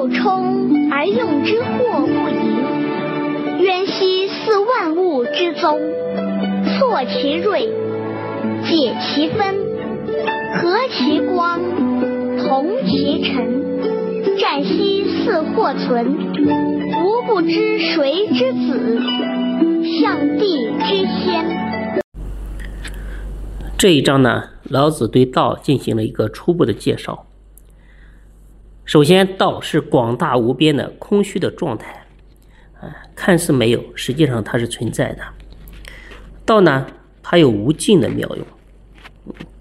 [0.00, 5.78] 道冲而用之祸不盈，渊兮似万物之宗，
[6.64, 7.68] 错其锐，
[8.64, 9.56] 解其分，
[10.54, 11.60] 和其光，
[12.38, 16.16] 同其尘，湛兮似或存，
[17.04, 19.02] 吾不知谁之子，
[20.00, 21.44] 象帝之先。
[23.76, 27.26] 这一章呢，老子对道进行了一个初步的介绍。
[28.90, 32.04] 首先，道是广大无边的空虚的状态，
[32.80, 35.22] 啊，看似没有，实际上它是存在的。
[36.44, 36.84] 道呢，
[37.22, 38.44] 它有无尽的妙用，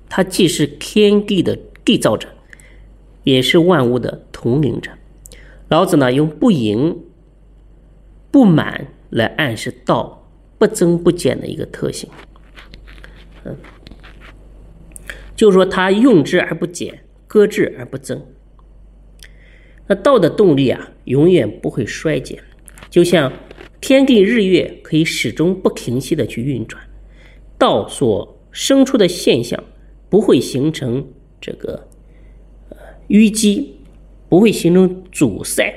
[0.09, 1.55] 它既是天地的
[1.85, 2.27] 缔造者，
[3.23, 4.89] 也是万物的统领者。
[5.67, 6.99] 老子呢，用不盈、
[8.31, 10.27] 不满来暗示道
[10.57, 12.09] 不增不减的一个特性，
[13.45, 13.55] 嗯，
[15.35, 18.19] 就是说它用之而不减，搁置而不增。
[19.89, 22.37] 那道的动力啊，永远不会衰减，
[22.91, 23.33] 就像
[23.81, 26.79] 天地日月可以始终不停息的去运转，
[27.57, 29.63] 道所生出的现象
[30.07, 31.07] 不会形成
[31.41, 31.87] 这个
[33.07, 33.79] 淤积，
[34.29, 35.73] 不会形成阻塞，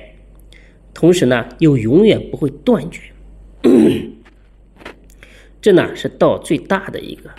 [0.92, 3.00] 同时呢又永远不会断绝，
[5.62, 7.30] 这呢是道最大的一个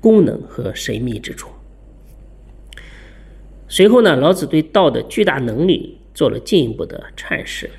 [0.00, 1.50] 功能和神秘之处。
[3.68, 5.98] 随后呢，老子对道的巨大能力。
[6.12, 7.70] 做了进一步的阐释，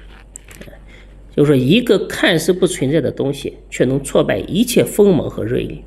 [1.35, 5.83] 就是说，一个看似不存在的东西，却能挫败一切锋芒和锐利，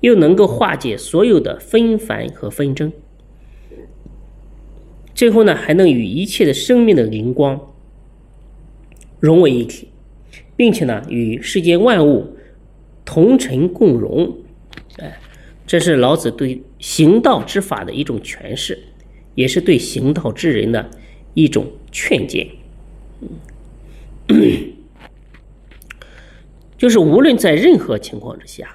[0.00, 2.92] 又能够化解所有的纷繁和纷争，
[5.14, 7.72] 最后呢，还能与一切的生命的灵光
[9.18, 9.88] 融为一体，
[10.56, 12.36] 并且呢，与世间万物
[13.04, 14.38] 同尘共荣。
[14.98, 15.18] 哎，
[15.66, 18.78] 这是老子对行道之法的一种诠释，
[19.34, 20.90] 也是对行道之人的。
[21.34, 22.50] 一种劝诫，
[26.76, 28.74] 就是无论在任何情况之下，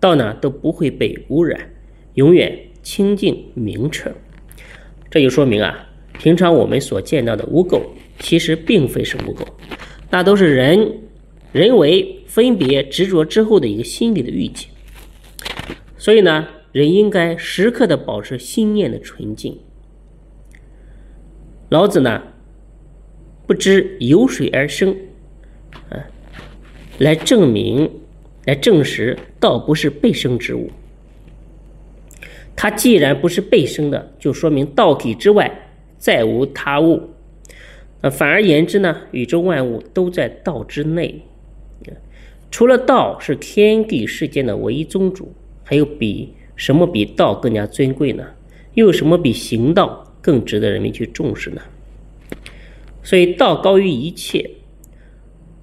[0.00, 1.70] 道呢都不会被污染，
[2.14, 4.12] 永远清净明澈。
[5.10, 5.88] 这就说明啊，
[6.18, 7.80] 平常我们所见到的污垢，
[8.18, 9.46] 其实并非是污垢，
[10.10, 10.98] 那都是人
[11.52, 14.68] 人为分别执着之后的一个心理的预警。
[15.96, 19.58] 所以呢，人应该时刻的保持心念的纯净。
[21.72, 22.22] 老子呢，
[23.46, 24.94] 不知由水而生，
[25.88, 26.04] 啊，
[26.98, 27.90] 来证明、
[28.44, 30.68] 来证实道不是被生之物。
[32.54, 35.50] 它既然不是被生的，就说明道体之外
[35.96, 37.08] 再无他物。
[38.02, 41.22] 啊，反而言之呢，宇宙万物都在道之内。
[42.50, 45.32] 除了道是天地世间的唯一宗主，
[45.64, 48.26] 还有比什么比道更加尊贵呢？
[48.74, 50.11] 又有什么比行道？
[50.22, 51.60] 更值得人们去重视呢。
[53.02, 54.48] 所以，道高于一切，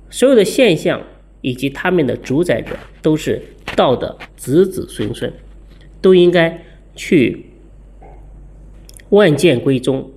[0.09, 1.02] 所有的现象
[1.42, 3.42] 以及他们的主宰者都是
[3.75, 5.31] 道的子子孙孙，
[6.02, 6.64] 都应该
[6.96, 7.46] 去
[9.09, 10.12] 万剑归宗，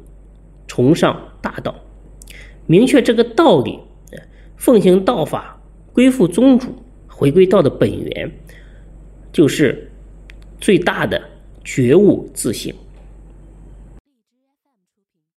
[0.66, 1.74] 崇尚大道，
[2.66, 3.78] 明确这个道理，
[4.56, 6.74] 奉行道法，归附宗主，
[7.06, 8.32] 回归道的本源，
[9.32, 9.90] 就是
[10.60, 11.22] 最大的
[11.62, 12.74] 觉悟自省。